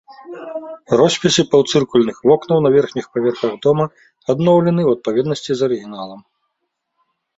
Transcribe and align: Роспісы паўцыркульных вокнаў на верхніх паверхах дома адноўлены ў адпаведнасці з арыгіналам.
Роспісы 1.01 1.41
паўцыркульных 1.51 2.17
вокнаў 2.29 2.63
на 2.67 2.73
верхніх 2.77 3.05
паверхах 3.17 3.53
дома 3.67 3.85
адноўлены 4.35 4.81
ў 4.85 4.89
адпаведнасці 4.99 5.51
з 5.61 5.67
арыгіналам. 5.69 6.19